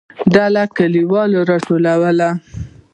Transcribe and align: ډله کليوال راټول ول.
ډله 0.33 0.63
کليوال 0.75 1.31
راټول 1.49 1.83
ول. 2.01 2.19